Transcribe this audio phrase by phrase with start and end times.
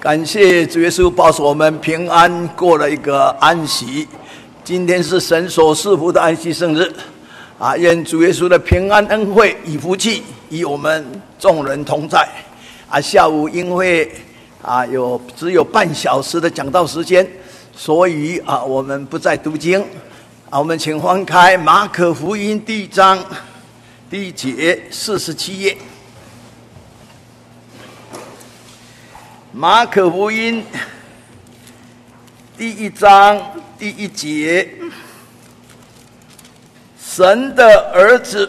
[0.00, 4.08] 感谢主耶稣保守我们平安过了一个安息。
[4.64, 6.90] 今天是神所赐福的安息圣日，
[7.58, 11.04] 啊，愿主耶稣的平安恩惠与福气与我们
[11.38, 12.26] 众人同在。
[12.88, 14.10] 啊，下午因为
[14.62, 17.26] 啊有只有半小时的讲道时间，
[17.76, 19.78] 所以啊我们不再读经。
[20.48, 23.22] 啊，我们请翻开马可福音第一章
[24.08, 25.76] 第一节四十七页。
[29.52, 30.64] 马可福音
[32.56, 33.36] 第一章
[33.76, 34.70] 第一节，
[37.02, 38.48] 神的儿子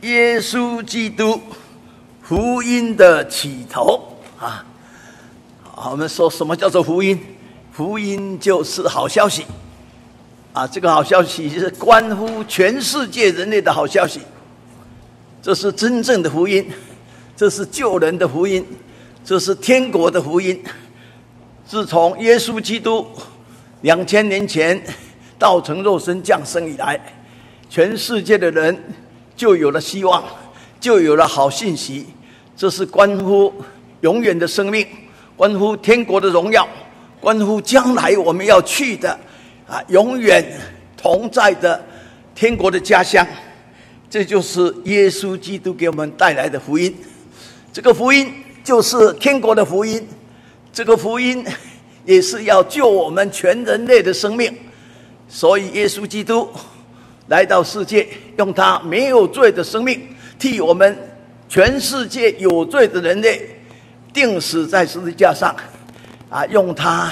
[0.00, 1.40] 耶稣基督
[2.20, 4.66] 福音的起头啊！
[5.88, 7.20] 我们说什么叫做福音？
[7.70, 9.46] 福音就是好消息
[10.52, 10.66] 啊！
[10.66, 14.20] 这个好消息是关乎全世界人类的好消息，
[15.40, 16.68] 这是真正的福音，
[17.36, 18.66] 这是救人的福音。
[19.28, 20.58] 这是天国的福音。
[21.66, 23.06] 自从耶稣基督
[23.82, 24.82] 两千年前
[25.38, 26.98] 道成肉身降生以来，
[27.68, 28.74] 全世界的人
[29.36, 30.24] 就有了希望，
[30.80, 32.06] 就有了好信息。
[32.56, 33.52] 这是关乎
[34.00, 34.86] 永远的生命，
[35.36, 36.66] 关乎天国的荣耀，
[37.20, 39.10] 关乎将来我们要去的
[39.66, 40.42] 啊，永远
[40.96, 41.84] 同在的
[42.34, 43.26] 天国的家乡。
[44.08, 46.96] 这就是耶稣基督给我们带来的福音。
[47.70, 48.32] 这个福音。
[48.68, 50.06] 就是天国的福音，
[50.74, 51.42] 这个福音
[52.04, 54.54] 也是要救我们全人类的生命，
[55.26, 56.46] 所以耶稣基督
[57.28, 60.06] 来到世界，用他没有罪的生命
[60.38, 60.94] 替我们
[61.48, 63.40] 全世界有罪的人类
[64.12, 65.56] 钉死在十字架上，
[66.28, 67.10] 啊，用他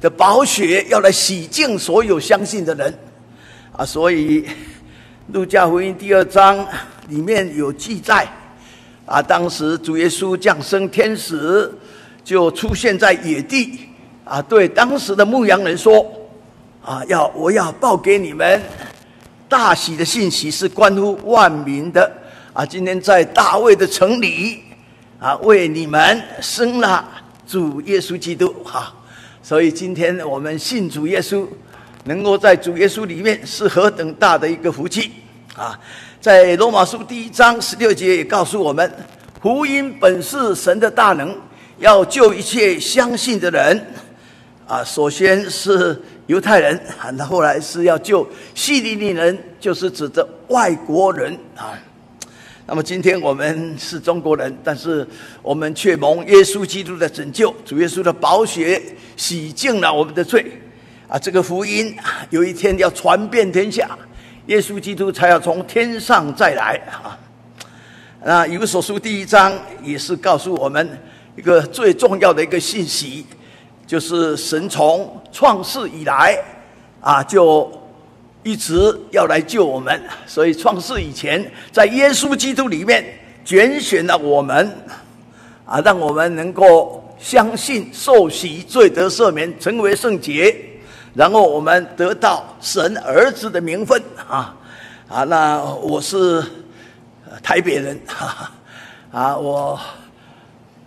[0.00, 2.92] 的宝血要来洗净所有相信的人，
[3.76, 4.44] 啊，所以
[5.28, 6.66] 路加福音第二章
[7.08, 8.26] 里面有记载。
[9.10, 11.68] 啊，当时主耶稣降生，天使
[12.22, 13.80] 就出现在野地，
[14.24, 16.06] 啊，对当时的牧羊人说
[16.80, 18.62] ：“啊，要我要报给你们
[19.48, 22.08] 大喜的信息，是关乎万民的。
[22.52, 24.62] 啊，今天在大卫的城里，
[25.18, 27.04] 啊，为你们生了
[27.44, 28.54] 主耶稣基督。
[28.64, 28.94] 哈，
[29.42, 31.44] 所以今天我们信主耶稣，
[32.04, 35.10] 能够在主耶稣里面，是何等大的一个福气
[35.56, 35.76] 啊！”
[36.20, 38.92] 在罗马书第一章十六节也告诉我们，
[39.40, 41.34] 福音本是神的大能，
[41.78, 43.86] 要救一切相信的人。
[44.66, 51.72] 啊，首先是犹太人，啊，那后来是要救希利尼人，就是指的外国人啊。
[52.66, 55.08] 那么今天我们是中国人，但是
[55.40, 58.80] 我们却蒙耶稣基督的拯救，主耶稣的宝血
[59.16, 60.52] 洗净了我们的罪。
[61.08, 61.96] 啊，这个福音
[62.28, 63.98] 有一天要传遍天下。
[64.46, 67.16] 耶稣基督才要从天上再来啊！
[68.24, 69.52] 那有所书第一章
[69.82, 70.98] 也是告诉我们
[71.36, 73.24] 一个最重要的一个信息，
[73.86, 76.36] 就是神从创世以来
[77.00, 77.70] 啊，就
[78.42, 80.02] 一直要来救我们。
[80.26, 83.04] 所以创世以前，在耶稣基督里面
[83.44, 84.70] 拣选了我们
[85.64, 90.56] 啊，让我们能够相信、受洗、罪得赦免、成为圣洁。
[91.12, 94.54] 然后我们得到神儿子的名分啊
[95.08, 95.24] 啊！
[95.24, 96.40] 那我是
[97.42, 98.50] 台北人 哈
[99.10, 99.80] 啊，我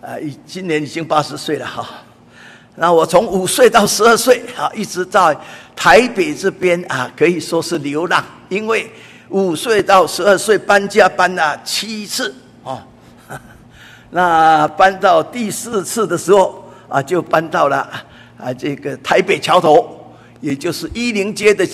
[0.01, 1.85] 啊今年已经八十岁了哈。
[2.75, 5.37] 那我从五岁到十二岁啊，一直在
[5.75, 8.89] 台北这边啊，可以说是流浪，因为
[9.27, 12.33] 五岁到十二岁搬家搬了七次
[12.63, 12.81] 哦。
[14.09, 17.79] 那搬到第四次的时候啊，就搬到了
[18.39, 19.99] 啊这个台北桥头。
[20.43, 21.65] 也就是一零街的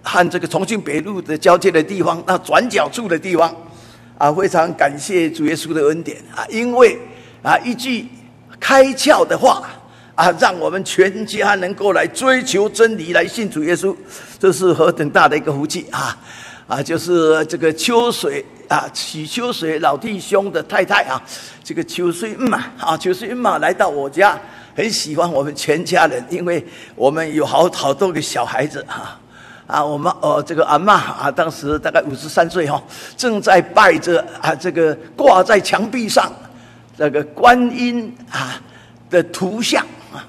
[0.00, 3.52] 和这个重庆北路的交界的地方，那转角处的地方，
[4.16, 6.46] 啊，非常感谢主耶稣的恩典啊！
[6.48, 6.96] 因为
[7.42, 8.06] 啊，一句
[8.60, 9.68] 开窍的话
[10.14, 13.92] 啊，让我们全家能够来追求真理，来信主耶稣，
[14.38, 16.16] 这是何等大的一个福气啊！
[16.68, 21.20] 啊，就是这个秋水啊，许秋水老弟兄的太太啊，
[21.64, 24.40] 这个秋水嗯嘛啊，秋水嗯嘛来到我家。
[24.74, 26.64] 很喜欢我们全家人，因为
[26.94, 29.18] 我们有好好多个小孩子啊
[29.66, 29.84] 啊！
[29.84, 32.82] 我们哦，这个阿嬷啊，当时大概五十三岁哈，
[33.16, 36.30] 正在拜着啊，这个挂在墙壁上
[36.96, 38.60] 这个观音啊
[39.08, 40.24] 的图像啊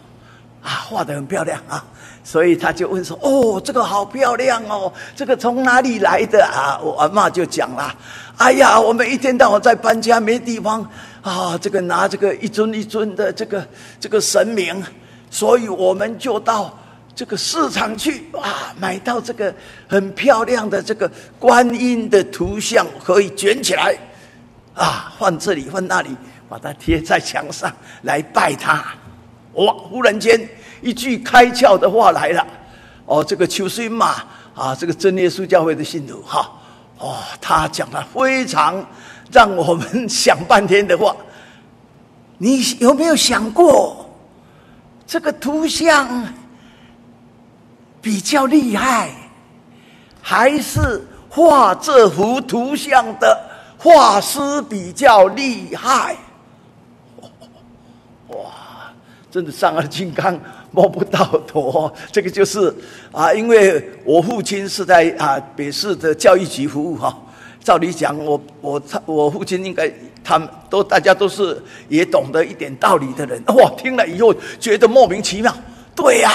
[0.62, 1.84] 啊，画得很漂亮啊，
[2.24, 7.94] 所以他就问说：“哦，这个好漂亮哦，这个从哪里来的啊？”我阿嬷就讲了
[8.38, 10.86] ：“哎呀，我们一天到晚在搬家，没地方。”
[11.24, 13.68] 啊，这个拿这个一尊一尊的这个
[14.00, 14.84] 这个神明，
[15.32, 16.78] 所以我们就到
[17.16, 19.52] 这个市场去啊，买到这个
[19.88, 21.10] 很漂亮的这个
[21.40, 23.98] 观音的图像，可以卷起来
[24.76, 26.10] 啊，放这里放那里，
[26.50, 28.84] 把它贴在墙上来拜他。
[29.54, 29.72] 哇！
[29.72, 30.50] 忽然间
[30.82, 32.46] 一句开窍的话来了。
[33.06, 34.24] 哦，这个邱水马
[34.56, 36.52] 啊，这个真耶稣教会的信徒哈，
[36.98, 38.86] 哦，他讲了非常
[39.34, 41.16] 让我们想半天的话。
[42.38, 44.10] 你有没有想过，
[45.08, 46.28] 这个图像
[48.02, 49.12] 比较厉害，
[50.22, 56.18] 还是画这幅图像的画师比较厉害？
[58.28, 58.52] 哇，
[59.32, 60.38] 真的上了金刚
[60.72, 61.90] 摸不到头。
[62.12, 62.76] 这个就是
[63.14, 67.18] 啊，因为我父亲是在啊北市的教育局服务哈。
[67.64, 69.92] 照理讲，我我我父亲应该。
[70.26, 73.70] 他们都大家都是也懂得一点道理的人， 哇！
[73.78, 75.54] 听了以后觉得莫名其妙。
[75.94, 76.32] 对呀，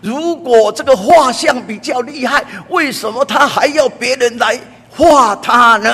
[0.00, 4.56] 如果这个画像比较厉害，为什么他还要别人来
[4.88, 5.92] 画他呢？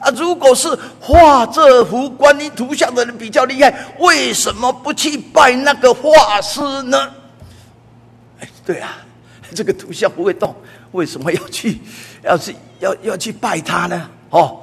[0.00, 0.66] 啊，如果是
[0.98, 7.10] 画这幅观音图像的人比较厉害，为什么不去拜那个画师呢？
[8.40, 8.96] 哎，对啊，
[9.54, 10.56] 这个图像不会动，
[10.92, 11.78] 为什么要去
[12.22, 14.08] 要去要要去拜他呢？
[14.30, 14.60] 哦。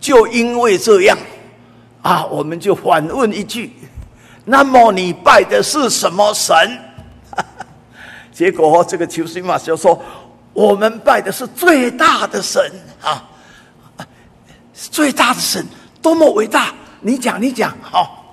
[0.00, 1.16] 就因为这样，
[2.02, 3.72] 啊，我们就反问一句：
[4.44, 6.54] 那么你拜的是什么神？
[8.30, 9.98] 结果这个求水马就说：
[10.52, 13.24] 我们拜的是最大的神啊！
[14.74, 15.66] 最大的神
[16.02, 16.74] 多么伟大！
[17.00, 18.27] 你讲，你讲，好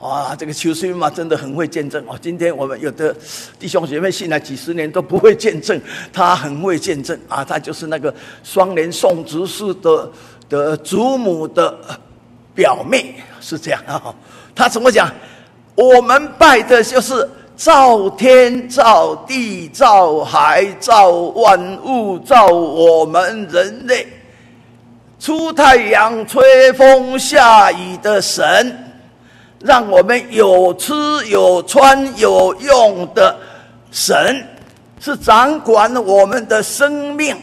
[0.00, 0.34] 啊！
[0.36, 2.18] 这个邱水马真的很会见证哦。
[2.20, 3.14] 今天我们有的
[3.58, 5.80] 弟兄姐妹信了几十年都不会见证，
[6.12, 7.44] 他很会见证啊！
[7.44, 8.12] 他就是那个
[8.42, 10.10] 双莲宋执事的。
[10.50, 11.78] 的祖母的
[12.56, 14.12] 表妹是这样啊，
[14.52, 15.08] 他怎么讲？
[15.76, 24.08] 我们拜的就是造天、造地、造海、造万物、造我们人类，
[25.20, 28.76] 出太阳、吹风、下雨的神，
[29.60, 30.92] 让我们有吃
[31.28, 33.36] 有穿有用的
[33.90, 34.46] 神，
[34.98, 37.36] 是掌管我们的生命。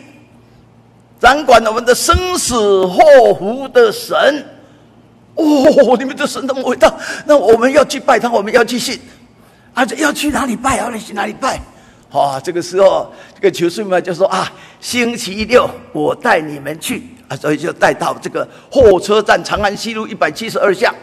[1.19, 2.99] 掌管我们的生死祸
[3.39, 4.45] 福的神，
[5.33, 6.93] 哦，你们的神那么伟大，
[7.25, 8.99] 那我们要去拜他，我们要去信，
[9.73, 10.77] 啊，要去哪里拜？
[10.77, 11.59] 要去哪里拜？
[12.07, 14.47] 好，这个时候，这个邱水马就说啊，
[14.79, 20.93] 星期六我带你们去啊，所以就带到这个货车站长安西路一百七十二巷，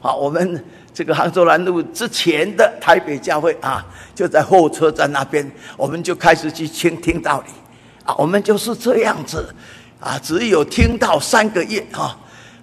[0.00, 0.64] 啊，我们
[0.94, 3.84] 这个杭州南路之前的台北教会啊，
[4.14, 7.52] 就在货车站那边，我们就开始去倾听道理。
[8.04, 9.52] 啊，我们就是这样子，
[9.98, 12.16] 啊，只有听到三个月哈，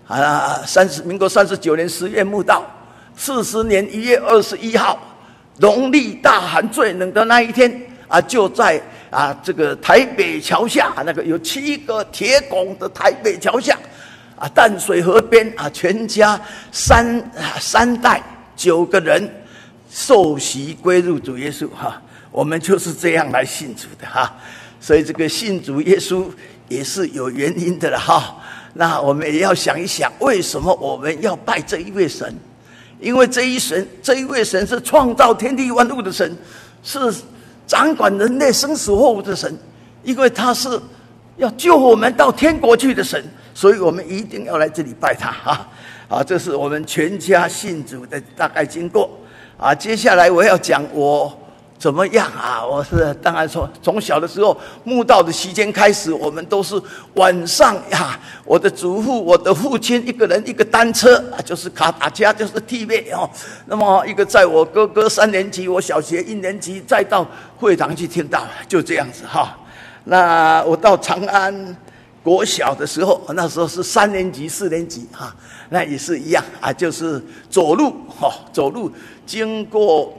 [0.07, 2.65] 啊，三十民国三十九年十月慕道，
[3.13, 4.97] 四十年一月二十一号，
[5.57, 7.69] 农历大寒最冷的那一天
[8.07, 13.77] 啊，就在啊这个台北桥下那个有七个铁拱的台北桥下，
[14.35, 16.39] 啊淡水河边啊，全家
[16.71, 18.21] 三三代
[18.55, 19.29] 九个人
[19.89, 22.01] 受洗归入主耶稣哈，
[22.31, 24.35] 我们就是这样来信主的哈。
[24.79, 26.25] 所以这个信主耶稣
[26.67, 28.35] 也是有原因的了哈。
[28.73, 32.35] 那我们也要想一想，为什么我们要拜这一位神？
[32.99, 36.35] 因为这一神，这一位神是创造天地万物的神，
[36.81, 37.13] 是
[37.67, 39.57] 掌管人类生死祸福的神。
[40.03, 40.81] 因为他是
[41.37, 45.67] 要救我们到天国去的神，所以我们一定要来这里拜他哈。
[46.09, 49.09] 啊，这是我们全家信主的大概经过。
[49.57, 51.39] 啊，接下来我要讲我。
[51.79, 52.65] 怎么样啊？
[52.65, 56.81] 我是当然说，从小的时候慕道的期间开始，我们都是
[57.15, 58.17] 晚上呀。
[58.45, 63.29] 我的祖父、我的父亲一个人一个单车啊，就是卡达加，就是 T 妹哦。
[63.65, 69.53] 那么一个在我哥哥三年级，我小学一年级，再到会堂去听到，就这样子哈。
[70.05, 71.53] 那我到长安
[72.23, 75.35] 国小的时候，那时候是三年级、四年级哈，
[75.69, 78.91] 那也是一样啊，就是走路哈，走路
[79.25, 80.11] 经过。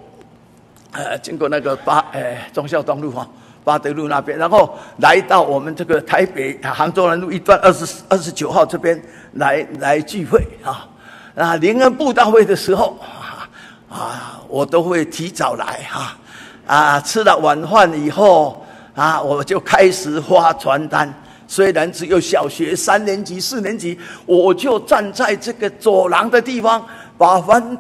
[0.97, 3.27] 呃，经过那个八，呃，忠孝东路哈，
[3.65, 10.87] 八德路那边，然后来到我们这个台北杭州南路一段二十二十九号这边来来聚会啊。
[11.35, 13.51] 啊，灵恩布道会的时候啊，
[13.91, 16.17] 啊，我都会提早来哈。
[16.65, 21.13] 啊，吃了晚饭以后啊，我就开始发传单。
[21.47, 26.87] 虽然只有小学三年级、四年级，我就站在这个走廊的地方，
[27.17, 27.79] 把传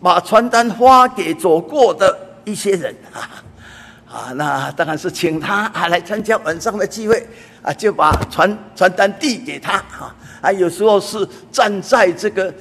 [0.00, 2.26] 把传单发给走过的。
[2.46, 3.20] 一些人啊，
[4.10, 7.24] 啊，那当然是请他啊来参加晚上的聚会
[7.62, 12.52] 啊，就把传传单递给他啊，啊，有时候是站在这个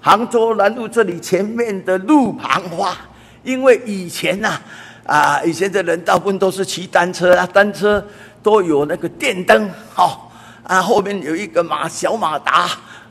[0.00, 2.96] 杭州南路这里前面的路旁花，
[3.42, 4.56] 因为以前呐，
[5.04, 8.02] 啊，以前的人大部分都是骑单车啊，单车
[8.44, 10.16] 都有那个电灯，哈，
[10.62, 12.68] 啊，后面有一个马小马达，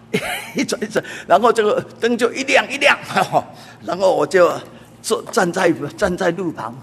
[0.55, 2.95] 一转一转，然后这个灯就一亮一亮，
[3.83, 4.53] 然后我就
[5.01, 6.73] 坐站在站在路旁，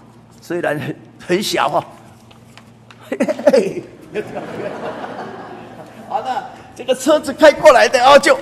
[0.41, 0.95] 虽然很
[1.27, 1.83] 很小哈，
[6.09, 8.37] 好了，这个车子开过来的，哦就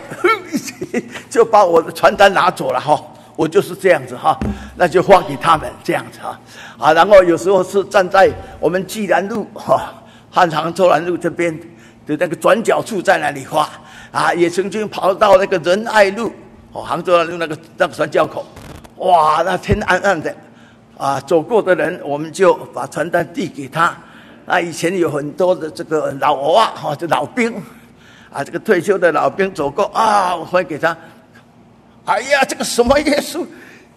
[1.30, 3.00] 就把我的传单拿走了哈，
[3.36, 4.36] 我就是这样子哈，
[4.76, 6.40] 那就发给他们这样子哈，
[6.80, 9.94] 啊，然后有时候是站在我们济南路哈，
[10.30, 11.58] 汉唐周兰路这边
[12.06, 13.70] 的那个转角处在那里画。
[14.12, 16.34] 啊，也曾经跑到那个仁爱路，
[16.72, 18.44] 哦，杭州路那个那个转角口，
[18.96, 20.36] 哇，那天暗暗的，
[20.98, 23.96] 啊，走过的人，我们就把传单递给他。
[24.48, 27.54] 啊，以前有很多的这个老欧啊，哈，这老兵，
[28.34, 30.98] 啊，这个退休的老兵走过，啊，我会给他。
[32.06, 33.46] 哎呀，这个什么耶稣，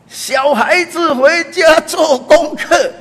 [0.08, 2.92] 小孩子回家做功课，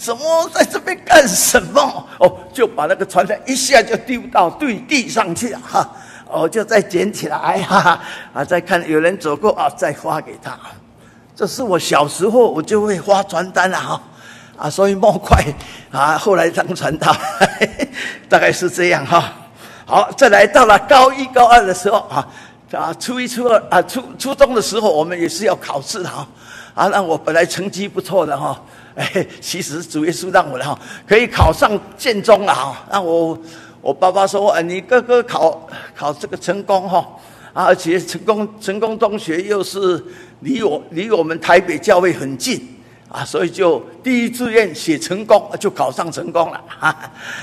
[0.00, 2.06] 怎么在这边干什么？
[2.18, 5.86] 哦，就把那个传单一下就丢到对地上去了，哈。
[6.32, 8.00] 我就再捡起来，哈哈，
[8.32, 10.56] 啊，再看有人走过啊，再发给他。
[11.34, 14.00] 这是我小时候我就会发传单了哈，
[14.56, 15.44] 啊，所以冒快
[15.90, 17.12] 啊，后来当传道，
[18.30, 19.32] 大概是这样哈。
[19.84, 22.28] 好，再来到了高一高二的时候啊，
[22.70, 26.24] 啊，初一初二啊，初初中的时候我们也是要考试的哈，
[26.74, 28.56] 啊，那我本来成绩不错的哈，
[28.94, 33.38] 哎，其实主耶稣让我的哈，可以考上建中了哈，那我。
[33.82, 35.66] 我爸爸说：“啊，你哥哥考
[35.96, 36.98] 考这个成功哈，
[37.54, 40.04] 啊，而且成功成功中学又是
[40.40, 42.60] 离我离我们台北教会很近
[43.08, 46.62] 啊，所以就第一志愿写成功，就考上成功了。
[46.68, 46.94] 哈，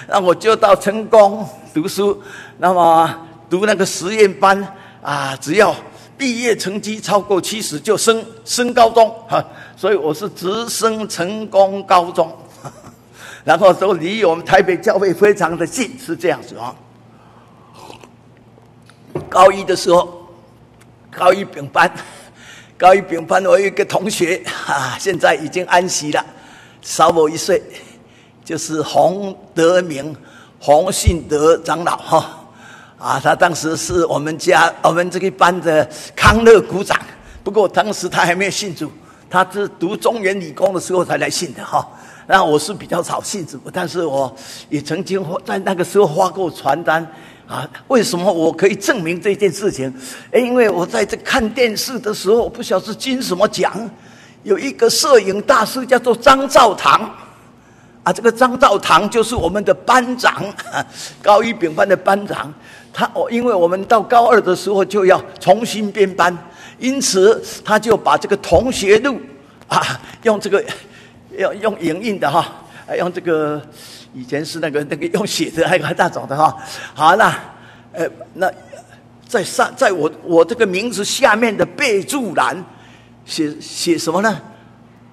[0.07, 2.21] 那我就到成功读书，
[2.59, 4.63] 那么读那个实验班
[5.01, 5.75] 啊，只要
[6.15, 9.43] 毕业成绩超过七十就升升高中哈，
[9.77, 12.35] 所以我是直升成功高中。
[13.45, 16.75] ”然后都离我们台北教会非常的近，是这样子啊。
[19.29, 20.27] 高一的时候，
[21.09, 21.89] 高一丙班，
[22.77, 26.25] 高一丙班，我有一个同学 啊，现在已经安息了，
[26.81, 27.63] 少我一岁，
[28.43, 30.15] 就是洪德明，
[30.59, 32.47] 洪信德长老哈，
[32.97, 36.99] 啊，他当时是我们家我们这个班的康乐股长，
[37.43, 38.91] 不过当时他还没有信主，
[39.29, 41.87] 他是读中原理工的时候才来信的哈。
[42.27, 44.35] 那我是比较少信主，但是我
[44.69, 47.05] 也曾经在那个时候发过传单
[47.47, 47.65] 啊。
[47.87, 49.93] 为什么我可以证明这件事情？
[50.33, 53.89] 因为我在这看电视的时候，不晓得是金什么奖，
[54.43, 57.09] 有一个摄影大师叫做张照堂
[58.03, 58.11] 啊。
[58.11, 60.43] 这个张照堂就是我们的班长，
[61.23, 62.53] 高一丙班的班长。
[62.91, 66.35] 他哦，因为我们到高二的时候就要重新编班，
[66.79, 69.19] 因此他就把这个同学录
[69.67, 70.63] 啊，用这个。
[71.37, 72.51] 要用影印的哈，
[72.97, 73.61] 用这个
[74.11, 76.57] 以前是那个那个用写的那个那种的哈。
[76.95, 77.31] 好，那
[77.91, 78.51] 呃那
[79.27, 82.57] 在上在我我这个名字下面的备注栏
[83.23, 84.41] 写写什么呢？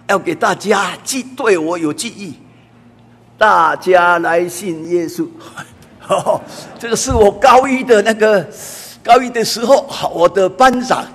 [0.08, 2.32] 要给大家记，对我有记忆，
[3.36, 5.28] 大家来信耶稣。
[6.08, 6.40] 哦，
[6.80, 8.48] 这个是我高一的那个
[9.02, 11.06] 高一的时候，我的班长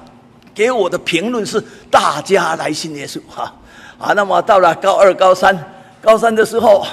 [0.60, 3.50] 给我的评论是大家来信耶稣哈。
[3.98, 5.58] 啊，那么到了高二、高三，
[6.01, 6.86] 高三的时候，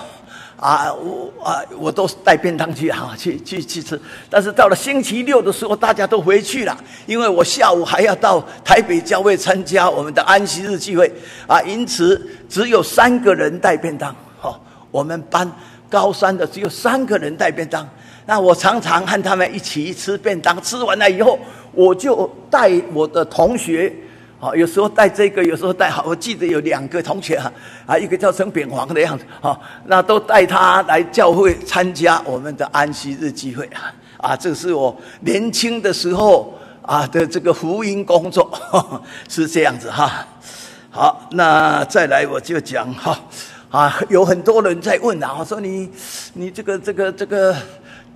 [0.56, 4.00] 啊，我啊，我都带便当去哈，去去去吃。
[4.30, 11.12] 但是到了星期六的时候，大家都回去了，因为我下午还要到台北教会参加我们的安息日聚会
[11.48, 14.14] 啊，因此只有三个人带便当。
[14.40, 14.56] 哈，
[14.92, 15.50] 我们班
[15.90, 17.88] 高三的只有三个人带便当。
[18.26, 21.38] 那我常常和他们一起吃便当，吃完了以后，
[21.72, 23.92] 我就带我的同学。
[24.38, 26.04] 好，有时候带这个，有时候带好。
[26.06, 27.50] 我记得有两个同学哈，
[27.86, 36.52] 啊，一个叫陈炳煌的样子，哈，那都带他来教会参加我们的安息日聚会啊，啊，这是我年轻的时候
[36.82, 38.50] 啊的这个福音工作，
[39.26, 40.26] 是这样子哈。
[40.90, 43.18] 好，那再来我就讲哈，
[43.70, 45.90] 啊，有很多人在问啊，说你，
[46.34, 47.56] 你这个这个这个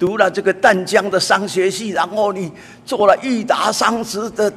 [0.01, 2.51] 读了这个淡江的商学系，然后你
[2.85, 4.53] 做了裕达商职的。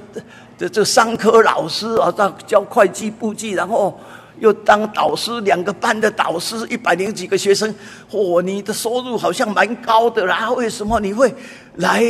[0.55, 3.99] 的这商科老师啊，当教会计簿记，然后
[4.39, 7.73] 又当导师，两个班的导师，一百零几个学生，
[8.09, 11.33] 嚯、哦，你的收入好像蛮高的，然后为什么你会
[11.77, 12.03] 来，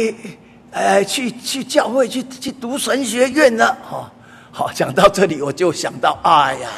[0.72, 3.66] 呃，去去教会去去读神学院呢？
[3.90, 4.12] 哈、
[4.52, 6.70] 好，讲到这里我就想到，哎呀，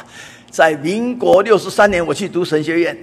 [0.52, 2.96] 在民国六十三年我去读神学院，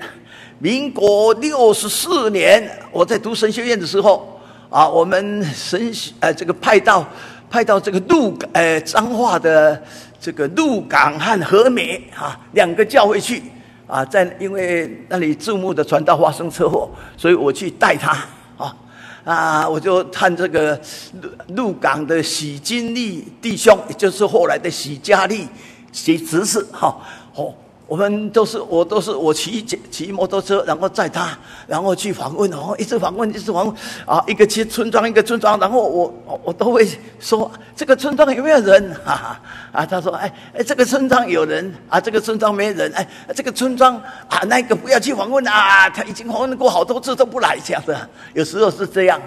[0.63, 4.41] 民国六十四年我在读神学院的时候，
[4.71, 7.05] 啊，我们神呃这个派到。
[7.51, 9.83] 派到这个鹿呃彰化的
[10.19, 13.43] 这个鹿港和和美啊两个教会去
[13.87, 18.17] 啊，在因为那里注目的传道发生车祸，所以我去带他
[18.57, 18.75] 啊
[19.23, 20.81] 啊，我就看这个
[21.21, 25.47] 鹿鹿港的许金利弟兄，也就是后来的许家利
[25.93, 26.97] 许执事，哈，
[27.35, 27.53] 哦。
[27.93, 36.89] 我们都是，我都是我骑骑摩托车，然后载他，然后去访问哦，一直访问，一直访问啊，一个村村庄一个村庄，然后我我都会
[37.21, 38.95] 说这个村庄有没有人？
[39.05, 39.41] 哈哈
[39.73, 43.07] 啊，他说哎哎，这个村庄有人啊，这个村庄没人，哎，
[43.37, 43.95] 这个村庄
[44.27, 49.21] 啊，那个不要去访问啊，他已经访问过好多次都不来，这样的，有时候是这样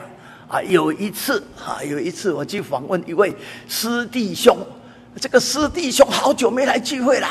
[0.47, 0.59] 啊。
[0.63, 3.31] 有一次啊，有一次我去访问一位
[3.67, 4.57] 师弟兄，
[5.21, 7.27] 这个师弟兄好久没来聚会了。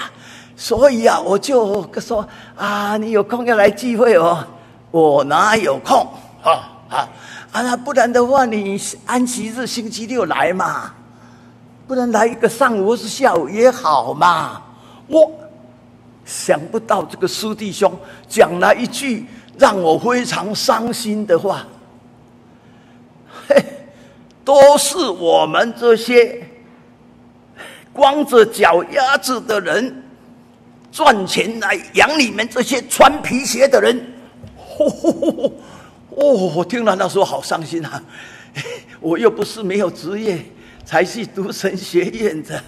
[0.57, 4.47] 所以啊，我就说啊，你有空要来聚会哦。
[4.91, 6.07] 我哪有空？
[6.45, 6.53] 啊
[6.89, 7.09] 啊
[7.51, 7.63] 啊！
[7.63, 10.93] 那不然的话，你安息日星期六来嘛？
[11.89, 14.63] 不然来一个上午或是下午也好嘛。
[15.09, 15.29] 我
[16.25, 17.93] 想不到这个师弟兄
[18.29, 19.27] 讲了一句
[19.59, 21.67] 让我非常伤心的话。
[23.49, 23.65] 嘿，
[24.45, 26.47] 都是我们这些
[27.93, 30.04] 光着脚丫子的人。
[30.95, 34.15] 赚钱来养你们这些穿皮鞋的人，
[34.79, 35.53] 哦，
[36.11, 38.01] 哦，我听了那时候好伤心啊！
[39.01, 40.39] 我又不是没有职业
[40.85, 42.63] 才去读神学院的，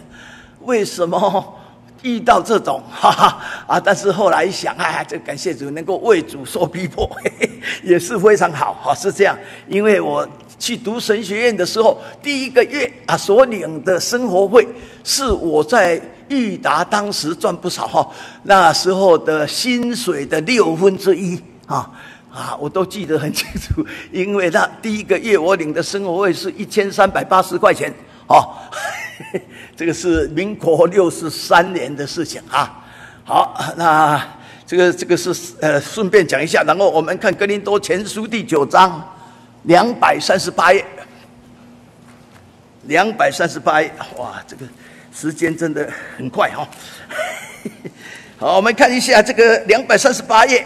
[0.62, 1.56] 为什么
[2.02, 3.78] 遇到这种 哈哈啊？
[3.78, 7.50] 但是后来一想，哎，这感谢主能够为主受逼迫，嘿嘿，
[7.85, 9.38] 也是非常好哈，是这样。
[9.68, 14.66] 因为我去读神学院的时候，第一个月啊所领的生活费
[15.04, 16.00] 是我在。
[16.28, 18.10] 裕达当时赚不少哈，
[18.42, 21.88] 那时候的薪水的六分之一啊
[22.34, 27.94] 啊，我都记得很清楚， 因为那第一个月我领的生活费是一千三百八十块钱
[28.26, 28.48] 哦，
[29.76, 32.84] 这个是民国六十三年的事情啊。
[33.22, 34.20] 好，那
[34.66, 39.00] 这个这个是呃顺便讲一下，然后我们看格林多前书第九章
[39.66, 40.85] 两百三十八页，
[42.85, 44.66] 两百三十八页，哇，这个。
[45.18, 46.68] 时间真的很快哈，
[48.37, 50.62] 好，我们看一下这个两百三十八页。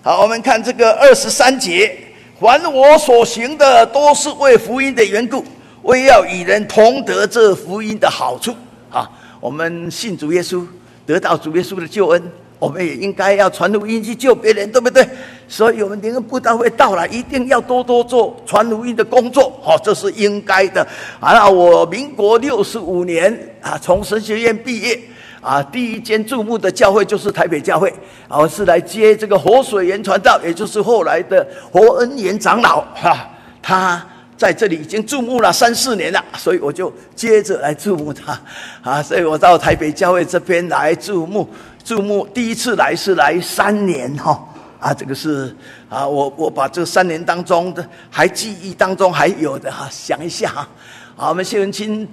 [0.00, 1.92] 好，我们看这个二十三节，
[2.38, 5.44] 凡我所行的，都是为福音的缘故，
[5.82, 8.54] 为要与人同得这福音的好处。
[8.92, 10.64] 啊，我们信主耶稣，
[11.04, 12.32] 得到主耶稣的救恩。
[12.60, 15.04] 我们也应该要传福音去救别人，对不对？
[15.46, 20.86] 所以，我们灵恩布道会到了，一定要多多做传福音的工作，好，这是应该的。
[21.20, 24.98] 啊，我民国六十五年啊，从神学院毕业
[25.40, 27.92] 啊，第一间注目的教会就是台北教会，
[28.28, 33.28] 我是来接这个活水源传道，也就是后来的活恩园长老哈，
[33.62, 34.04] 他
[34.36, 38.40] 在这里已经注目了三四年了，所以我就接着来注目他
[38.82, 41.48] 啊，所以我到台北教会这边来注目。
[41.84, 44.42] 注目第一次来是来三年哈
[44.84, 45.56] 啊，这个是
[45.88, 50.68] 啊，我我把这三年当中的还记忆当中还有的哈，想一下哈。
[51.16, 52.06] 啊，我们谢文清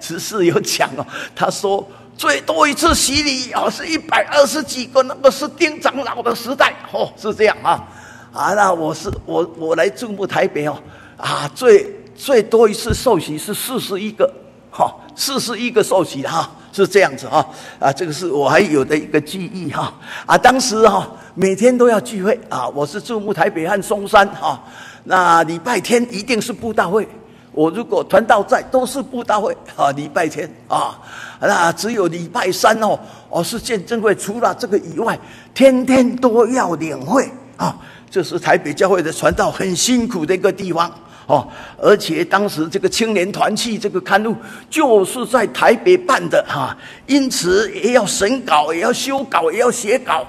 [0.00, 7.88] 执事有讲哦，他说最多一次洗礼哦是一百二十几个，那个是丁长老的时代哦，是这样啊
[8.32, 10.76] 啊，那我是我我来注目台北哦
[11.16, 14.28] 啊，最最多一次受洗是四十一个
[14.68, 16.50] 哈，四十一个受洗的哈。
[16.84, 17.46] 是这样子哈。
[17.78, 19.92] 啊，这个是我还有的一个记忆哈。
[20.26, 22.38] 啊，当时哈每天都要聚会。
[22.48, 24.62] 啊，我是注目台北和松山哈，
[25.04, 27.08] 那礼拜天一定是布道会，
[27.52, 29.56] 我如果传道在都是布道会。
[29.76, 30.98] 啊，礼拜天啊，
[31.40, 35.18] 那只有礼拜三哦，哦是见证会，除了这个以外，
[35.54, 37.30] 天天都要领会。
[37.56, 37.76] 啊，
[38.10, 40.90] 这是台北教会的传道很辛苦的一个地方。
[41.30, 41.46] 哦，
[41.78, 44.34] 而且当时这个青年团契这个刊物
[44.68, 50.26] 就是在台北办的哈，因此也要审稿，也要修稿，也要写稿，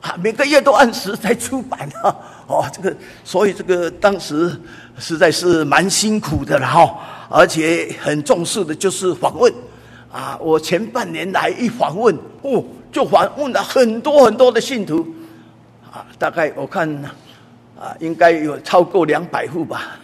[0.00, 2.14] 啊，每个月都按时在出版啊。
[2.46, 4.56] 哦，这个所以这个当时
[4.96, 6.96] 实在是蛮辛苦的了哈，
[7.28, 9.52] 而且很重视的就是访问，
[10.12, 15.04] 啊，我前半年来一访问，哦，就访问了很多很多的信徒，
[15.90, 16.88] 啊，大概我看。
[17.78, 19.98] 啊，应该有超过两百户吧？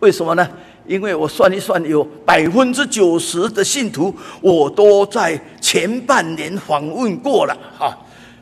[0.00, 0.48] 为什么呢？
[0.86, 7.56] 因为我算一算，有百分之九十的信徒，我都在前半年访问过了。
[7.76, 7.98] 哈，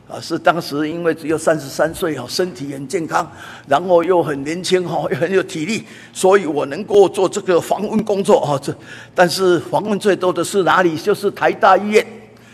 [0.07, 3.27] 啊，是当时因为只有三十三岁哦，身体很健康，
[3.67, 8.59] 然后又很年轻哈，又很有体力，所以我能够做这个访问工作啊。
[8.61, 8.71] 这，
[9.15, 10.95] 但是访问最多的是哪里？
[10.95, 12.05] 就是台大医院，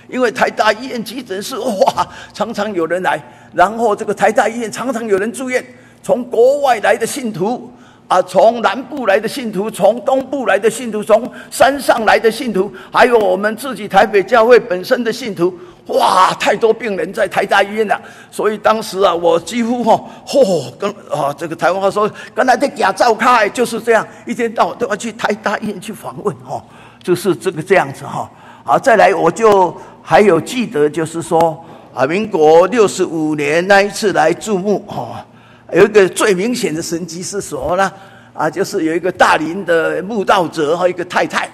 [0.08, 3.22] 因为台大医院急诊室哇，常常有人来，
[3.54, 5.62] 然后这个台大医院常常有人住院。
[6.03, 7.71] 从国外来的信徒
[8.07, 26.61] 啊，从南部来的信徒，从东部来的信徒，从山上来的信徒，还有我们自己台北教会本身的信徒，哇，太多病人在台大医院了，所以当时啊，我几乎哈，嚯，跟啊这个台湾话说，跟他的假照开就是这样，一天到晚都要去台大医院去访问哈，
[27.01, 28.29] 就是这个这样子哈。
[28.65, 31.57] 好，再来我就还有记得，就是说
[31.93, 35.25] 啊，民国六十五年那一次来注目哈，
[35.73, 37.91] 有一个最明显的神迹是什么呢？
[38.34, 41.49] 啊，就是有一个大林的慕道者和一个太太，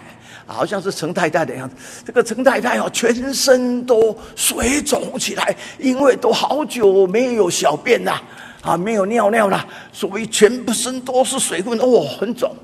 [0.45, 1.75] 好像是陈太太的样子。
[2.05, 8.21] 这个陈太太哦，全身都水肿起来，因为都好久没有小便了，
[8.61, 12.55] 啊，没有尿尿了，所以全部身都是水分，哦，很肿。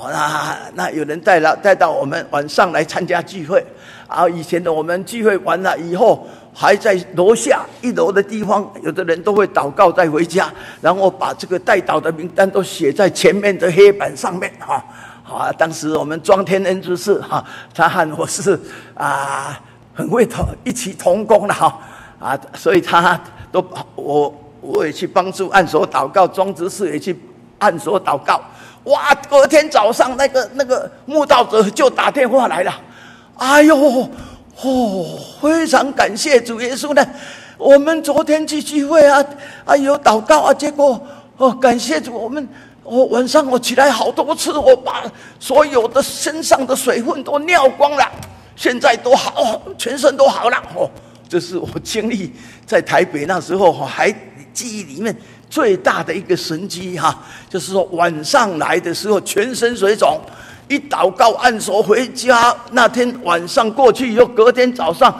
[0.00, 3.62] 好，那那有人带了带到我们晚上来参加聚会，
[4.06, 6.26] 啊，以前的我们聚会完了以后。
[6.52, 14.84] 还在楼下一楼的地方，有的人都会祷告再回家，然后把这个代祷的名单都写在前面的黑板上面哈。
[15.24, 18.58] 啊，当时我们庄天恩执事哈，他和我是
[18.94, 19.58] 啊
[19.94, 21.78] 很会同一起同工的哈
[22.18, 23.18] 啊，所以他
[23.52, 27.16] 都我我也去帮助按手祷告，庄执事也去
[27.60, 28.42] 按手祷告。
[28.84, 32.80] 哇，隔天早上那个那个慕道者就打电话来了，
[33.36, 34.08] 哎呦！
[34.62, 37.06] 哦，非常感谢主耶稣呢。
[37.56, 39.24] 我们昨天去聚会啊，
[39.64, 41.00] 啊有祷告啊，结果
[41.36, 42.46] 哦，感谢主，我们
[42.82, 45.04] 我晚上我起来好多次，我把
[45.38, 48.04] 所有的身上的水分都尿光了，
[48.56, 50.56] 现在都好，全身都好了。
[50.74, 50.90] 哦，
[51.28, 52.32] 这是我经历
[52.66, 54.10] 在台北那时候还
[54.52, 55.14] 记忆里面
[55.50, 60.18] 最大的一个神迹哈，就是说晚上来的时候全身水肿。
[60.68, 65.12] 一祷告按手回家，那天晚上过去以后，隔天早上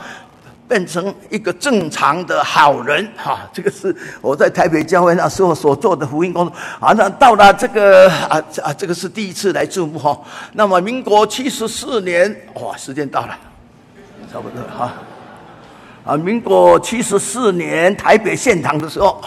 [0.69, 3.41] 变成一个正常的好人哈。
[3.53, 6.93] 这个是我在台北教会那时候所做的福音工作啊。
[6.93, 10.17] 那到了这个啊啊，这个是第一次来祝福哈。
[10.53, 13.37] 那么民国七十四年，哇，时间到了，
[14.33, 14.93] 差不多哈。
[16.05, 19.21] 啊，民国七十四年台北献堂的时候，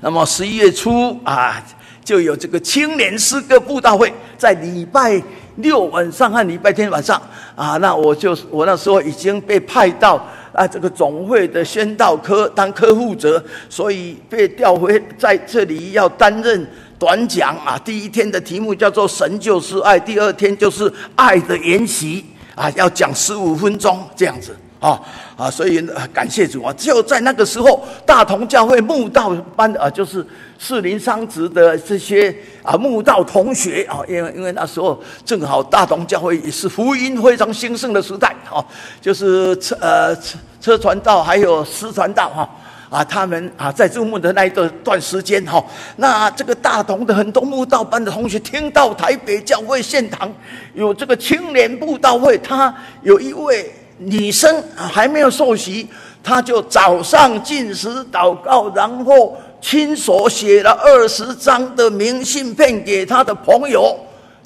[0.00, 1.62] 那么十一月初啊。
[2.04, 5.18] 就有这个青年诗歌布道会，在礼拜
[5.56, 7.18] 六晚上和礼拜天晚上
[7.56, 10.22] 啊，那我就我那时候已经被派到
[10.52, 17.80] 啊这个总会的宣道科当科负责，所以被调回在这里要担任短讲啊。
[17.82, 22.22] 第一天的题目叫做“神就是爱”，第二天就是“爱的研习”
[22.54, 24.54] 啊，要讲十五分钟这样子。
[24.84, 25.00] 啊
[25.34, 25.80] 啊，所以
[26.12, 26.70] 感谢主啊！
[26.76, 30.24] 就在那个时候，大同教会慕道班啊，就是
[30.58, 38.62] 士林商职的这些啊慕道同学啊，因为因为那时候正好大同教会也是福音非常兴盛的时代啊，
[39.00, 42.50] 就是车呃车车传道还有师传道哈
[42.90, 45.64] 啊，他们啊在注目的那一段段时间哈，
[45.96, 50.30] 那这个大同的很多慕道班的同学听到台北教会现堂
[50.74, 53.74] 有这个青年布道会，他有一位。
[53.98, 55.88] 女生还没有受洗，
[56.22, 63.96] 她就早上进食祷告，然后亲手写了二十张的明信片给她的朋友。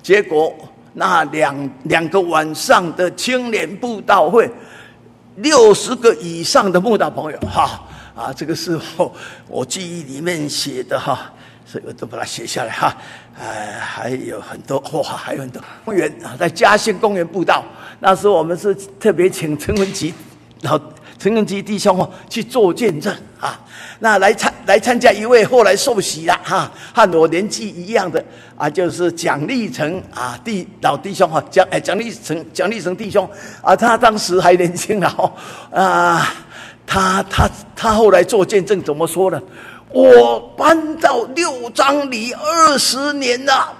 [0.03, 0.55] 结果
[0.95, 4.51] 那两两个晚上的青年布道会，
[5.37, 7.81] 六十个以上的慕道朋友，哈
[8.15, 9.13] 啊，这个时候
[9.49, 11.33] 我记忆里面写的哈，
[11.71, 12.97] 所以我都把它写下来哈。
[13.39, 17.63] 呃，还有很多哇，还有很多公园啊，在嘉兴公园布道。
[18.01, 20.15] 那时候我们是特别请陈文吉，
[20.63, 20.81] 然后
[21.19, 23.61] 陈文吉弟兄哦去做见证啊。
[24.01, 28.25] 那来参来参加一位后来受洗了哈，和我年纪一样的
[28.57, 33.29] 啊，就是蒋立成啊弟老弟兄哈，蒋哎蒋立成蒋立成弟兄
[33.61, 35.33] 啊，他当时还年轻了哦
[35.71, 36.35] 啊，
[36.87, 39.43] 他他他后来做见证怎么说呢？
[39.93, 43.73] 我搬到六张里二十年了，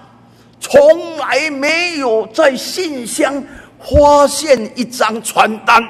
[0.61, 3.43] 从来没有在信箱。
[3.81, 5.81] 发现一张传单，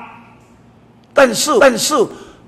[1.15, 1.95] 但是但是，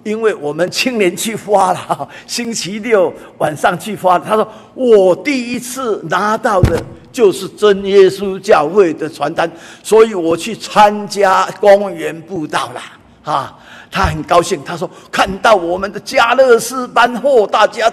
[0.04, 4.18] 因为我们青年去发了， 星期六晚上去发。
[4.18, 6.80] 他说我第一次拿到的
[7.11, 9.50] 就是真耶稣教会的传单，
[9.83, 12.83] 所以我去参加公园布道了
[13.24, 13.59] 啊。
[13.90, 17.92] 他很高兴，他说看到我们的嘉乐士班后，大家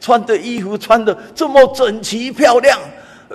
[0.00, 2.78] 穿的衣服穿的这么整齐漂亮，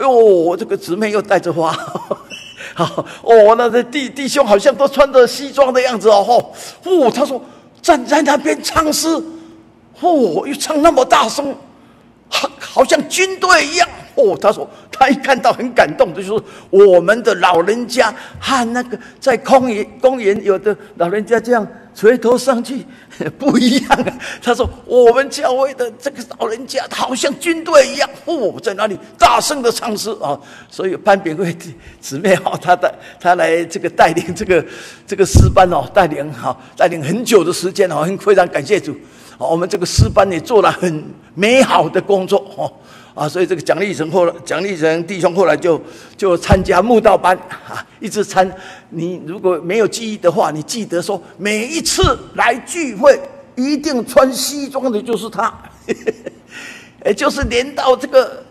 [0.02, 1.72] 哟，这个姊妹又带着花。
[2.74, 6.52] 好哦，那个弟弟兄好像都穿着西装的样子哦。
[6.84, 7.42] 哦，他说
[7.82, 9.08] 站在那边唱诗，
[10.00, 11.56] 哦，又唱那么大声，
[12.28, 13.88] 好，好像军队一样。
[14.20, 16.32] 哦，他说他一看到很感动，就是
[16.70, 22.86] 我们的老人家和那个在公园公园有的老人家这样垂头丧气，
[23.40, 24.14] 不一样啊。
[24.42, 30.38] 他说：“我们教会的这个老人家，好像军队一样，哦，在那里大声的唱诗啊。”
[30.70, 31.56] 所以潘炳贵
[32.00, 34.66] 姊妹哦，他带他来这个带领这个
[35.08, 38.96] 这个诗班哦，带领哈，带领很久的时间哦，很非常感谢主。
[39.38, 41.04] 我们这个诗班也做了很
[41.34, 42.70] 美好的工作哦。
[43.20, 45.82] 啊，所以这个蒋立成后来，蒋立成弟兄后来就
[46.16, 48.50] 就参加慕道班啊，一直参。
[48.92, 53.20] 你如果没有记忆的话，你记得说，每一次来聚会，
[53.58, 55.54] 一定穿西装的就是他，
[57.06, 58.42] 也就是连到这个，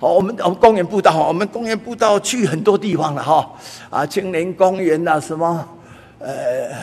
[0.00, 3.48] 哦，我们我们公园布道，我们公园布道去很多地方了哈，
[3.90, 5.64] 啊，青年公园呐，什么，
[6.18, 6.74] 呃，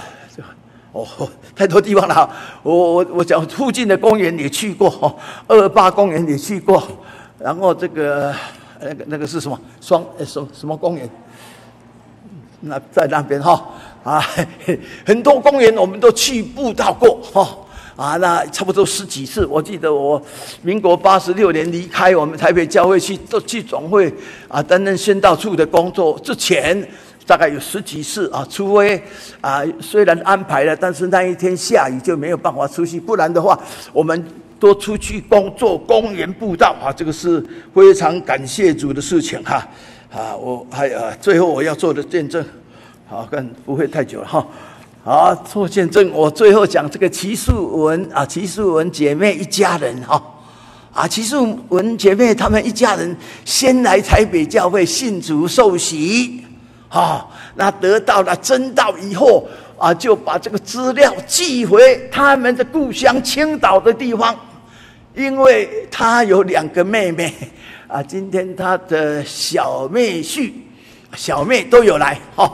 [0.94, 1.06] 哦，
[1.54, 2.30] 太多地方了哈。
[2.64, 6.82] 我我我讲附近的公园也去过，二八公园也去过。
[7.44, 8.34] 然后这个
[8.80, 11.10] 那个那个是什么双什么什么公园？
[12.62, 13.62] 那在那边哈
[14.02, 14.24] 啊，
[15.06, 17.46] 很多公园我们都去布道过哈
[17.98, 19.46] 啊，那差不多十几次。
[19.46, 20.22] 我记得我
[20.62, 24.14] 民国八十六年离开我们台北教会去都去总会
[24.48, 26.82] 啊担任宣道处的工作之前，
[27.28, 28.48] 大概有十几次啊。
[28.50, 29.04] 除非
[29.42, 33.60] 啊虽然安排了，但是那一天下雨就没有办法出去，不然的话
[33.92, 34.26] 我们。
[34.64, 37.46] 多出去工作，公园步道啊，这个是
[37.76, 39.68] 非常感谢主的事情哈
[40.10, 40.34] 啊！
[40.38, 42.42] 我还啊，最后我要做的见证，
[43.10, 44.48] 好，看不会太久了哈。
[45.04, 50.24] 好，做见证，我最后讲这个齐素文啊，齐素文姐妹一家人哈
[50.94, 56.42] 啊，齐素文姐妹他们一家人先来台北教会信主受洗
[56.88, 59.46] 啊，那得到了真道以后
[59.78, 64.34] 啊，就把这个资料寄回他们的故乡青岛的地方。
[65.16, 67.32] 因为他有两个妹妹，
[67.88, 70.52] 啊，今天他的小妹婿、
[71.16, 72.52] 小妹都有来，哈，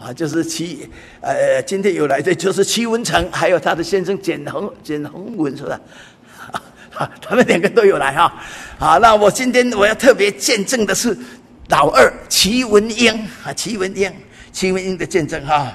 [0.00, 0.88] 啊，就是齐，
[1.20, 5.80] 呃，今天有来的就是齐文成，还有他的先生简宏、简宏文，是吧？
[6.94, 8.32] 啊， 他们两个都有来，哈，
[8.78, 11.14] 好，那我今天我要特别见证的是
[11.68, 13.12] 老二齐文英，
[13.44, 14.10] 啊，齐文英，
[14.50, 15.70] 齐文英的见证，哈，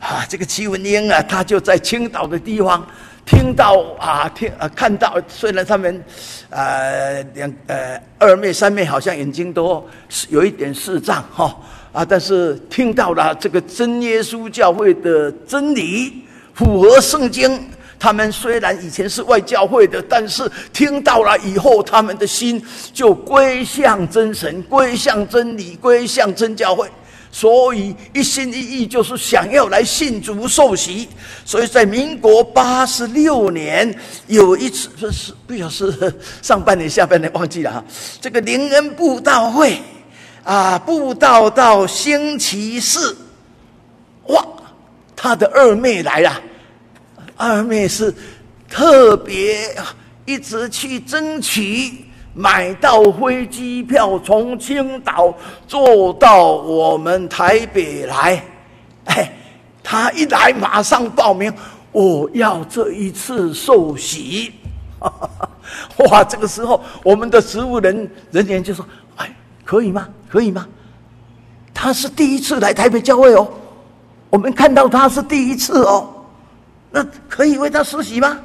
[0.00, 2.86] 啊，这个齐文英啊，他就在青岛的地方。
[3.24, 6.04] 听到啊，听啊，看到，虽然他们，
[6.50, 9.82] 呃，两呃二妹三妹好像眼睛都
[10.28, 11.56] 有一点视障哈
[11.92, 17.58] 啊，但是听到了这个真耶稣教会的真理，符合圣经。
[17.96, 26.86] 他们虽然以前是外教会的，但是听到了以后，他们的心就归向真神，归向真理，归向真教会。
[27.34, 31.08] 所以一心一意就是想要来信主受洗，
[31.44, 33.92] 所以在民国八十六年
[34.28, 37.84] 有一次，不是不晓得是上半年下半年忘记了哈。
[38.20, 39.76] 这个灵恩布道会
[40.44, 43.16] 啊，布道到星期四，
[44.28, 44.46] 哇，
[45.16, 46.40] 他的二妹来了，
[47.36, 48.14] 二妹是
[48.70, 49.74] 特别
[50.24, 52.04] 一直去争取。
[52.34, 55.32] 买到飞机票，从青岛
[55.68, 58.44] 坐到我们台北来，
[59.04, 59.32] 哎，
[59.84, 61.52] 他一来马上报名，
[61.92, 64.52] 我要这一次受洗。
[66.10, 68.84] 哇，这个时候我们的职务人人员就说
[69.16, 69.32] ：“哎，
[69.64, 70.08] 可以吗？
[70.28, 70.66] 可以吗？
[71.72, 73.48] 他是第一次来台北教会哦，
[74.30, 76.08] 我们看到他是第一次哦，
[76.90, 78.36] 那可以为他施洗吗？”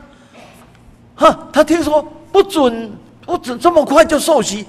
[1.15, 2.91] 哈，他听说不准。
[3.29, 4.65] 我怎这么快就受洗？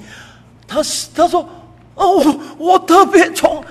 [0.68, 0.82] 他
[1.14, 1.48] 他说
[1.96, 2.22] ：“哦，
[2.58, 3.64] 我特别从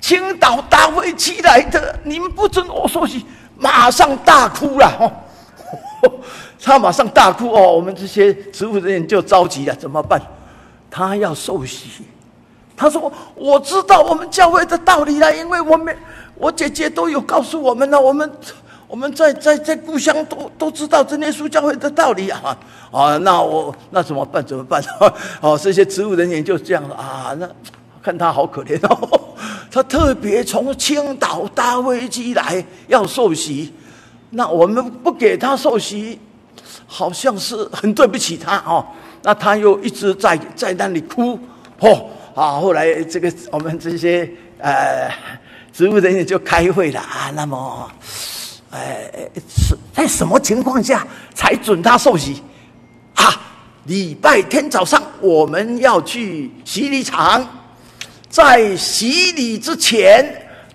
[0.00, 3.24] 青岛搭飞机来的，你们不准我受洗，
[3.56, 6.10] 马上大哭了哦。
[6.60, 10.20] 他马上大哭哦，我们这些职务人员就着急了，怎么办？
[10.90, 12.02] 他要受洗。
[12.76, 15.96] 他说：“我知道我们教会的道理了，因为我们
[16.34, 18.28] 我姐姐都有告诉我们了，我们。”
[18.94, 22.56] 我们在在在故乡都都知道真耶稣教会的道理啊
[22.92, 23.18] 啊！
[23.18, 24.46] 那我那怎么办？
[24.46, 24.80] 怎么办？
[25.42, 27.34] 哦，这些植物人员就这样啊。
[27.36, 27.50] 那
[28.00, 29.34] 看他好可怜哦，
[29.68, 33.74] 他特别从青岛搭飞机来要受洗，
[34.30, 36.20] 那我们不给他受洗，
[36.86, 38.86] 好像是很对不起他哦。
[39.24, 41.36] 那他又一直在在那里哭
[41.80, 42.60] 哦啊！
[42.60, 45.10] 后来这个我们这些呃
[45.72, 47.32] 植物人员就开会了啊。
[47.34, 47.90] 那么。
[48.74, 49.08] 哎，
[49.48, 52.42] 是在什么情况下才准他受洗？
[53.14, 53.32] 啊，
[53.84, 57.46] 礼拜天早上我们要去洗礼场，
[58.28, 60.26] 在洗礼之前，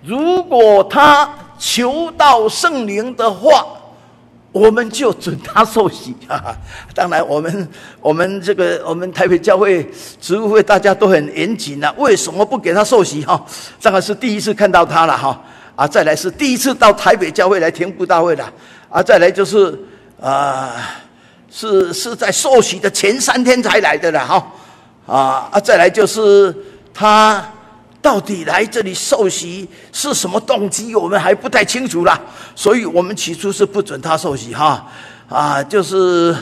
[0.02, 3.66] 如果他求到圣灵的话，
[4.50, 6.16] 我们就准他受洗。
[6.26, 6.56] 啊，
[6.94, 7.68] 当然，我们
[8.00, 9.86] 我们这个我们台北教会
[10.18, 13.22] 职务会大家都很严谨啊，为什么不给他受洗？
[13.26, 13.44] 哈，
[13.78, 15.38] 这个是第一次看到他了哈。
[15.80, 18.44] 啊再来是第一次到台北教会来听布道会的，
[18.90, 19.74] 啊，再来就是
[20.20, 20.76] 啊，
[21.50, 24.52] 是是在受洗的前三天才来的了哈，
[25.06, 26.54] 啊啊，再来就是
[26.92, 27.42] 他
[28.02, 32.20] 到底来这里受洗是什么动机，我们还不太清楚啦，
[32.54, 34.86] 所以我们起初是不准他受洗哈，
[35.30, 36.36] 啊，就是。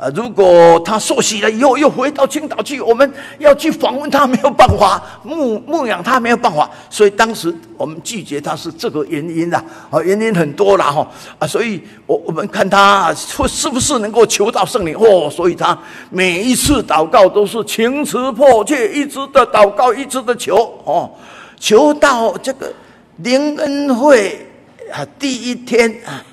[0.00, 9.58] 啊，如果他受洗了以后又回到青岛去，我们要去访问他，没有办法牧牧养他，没有办法，所以当时我们拒绝他是这个原因的
[9.90, 11.06] 啊，原因很多了哈
[11.38, 21.10] 啊，所以我我们看他会是不是能够求到圣灵哦，所以他每一次祷告都是情词迫切，一直的祷告，一直的求哦，
[21.58, 22.72] 求到这个
[23.18, 24.46] 灵恩会
[24.90, 26.24] 啊第一天啊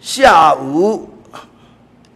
[0.00, 1.06] 下午。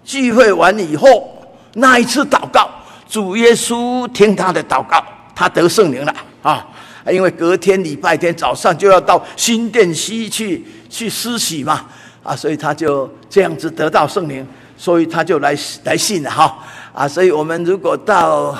[0.05, 1.35] 聚会完以后，
[1.75, 2.69] 那一次祷告，
[3.09, 5.03] 主耶稣听他的祷告，
[5.35, 6.67] 他得圣灵了啊！
[7.11, 11.87] 因为隔天礼拜天早上就要到新店溪去去施洗嘛，
[12.23, 16.59] 啊，所以他就这样子得到圣灵，所以他就来来信了哈
[16.93, 17.09] 啊！
[17.09, 18.57] 所以我们如果到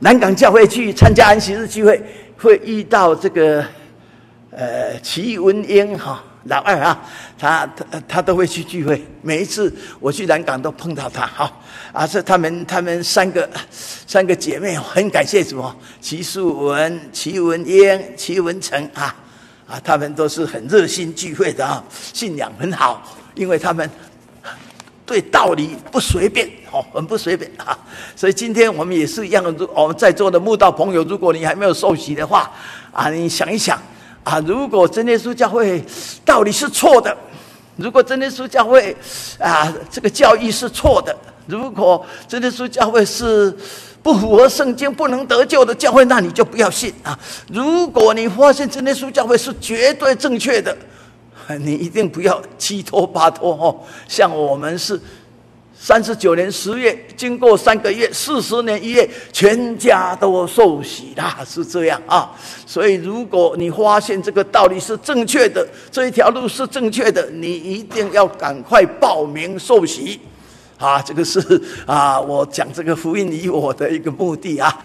[0.00, 2.02] 南港教会去参加安息日聚会，
[2.36, 3.64] 会遇到这个
[4.50, 6.22] 呃齐文英哈。
[6.48, 7.00] 老二啊，
[7.38, 11.52] 他他他都会去聚会，每一次我去南港都碰到他，哈。
[11.92, 19.14] 啊，是他们他们三个三个姐妹，很感谢什么，齐素文、齐文英、齐文成啊。
[19.66, 21.82] 啊，他们都是很热心聚会的啊，
[22.12, 23.02] 信仰很好，
[23.34, 23.90] 因为他们
[25.04, 27.76] 对道理不随便哦，很不随便啊，
[28.14, 29.42] 所以今天我们也是一样，
[29.74, 32.48] 我们在座的慕道朋友，如果你还没有受洗的话
[32.92, 33.76] 啊，你想一想。
[34.26, 35.80] 啊，如果真耶稣教会
[36.24, 37.16] 道理是错的，
[37.76, 38.94] 如果真耶稣教会
[39.38, 43.56] 啊这个教义是错的，如果真耶稣教会是
[44.02, 47.16] 不符合圣经、不能得救的教会，那你就不要信啊。
[47.52, 50.76] 如果你发现真耶稣教会是绝对正确的，
[51.60, 53.78] 你一定不要七拖八拖哦。
[54.08, 55.00] 像我们是。
[55.78, 62.32] 三十九年十月，经过三个月，四十年一月，全家都受洗啦，是这样啊。
[62.64, 70.18] 所以，如果你发现这个道理是正确的，这一条路是正确的，你一定要赶快报名受洗
[70.78, 71.00] 啊！
[71.02, 71.40] 这个是
[71.86, 74.84] 啊，我讲这个福音你我的一个目的啊。